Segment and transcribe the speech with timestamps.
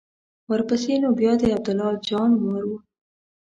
[0.49, 2.71] ورپسې نو بیا د عبدالله جان وار و.